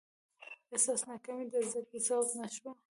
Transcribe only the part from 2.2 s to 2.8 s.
نه شوه؟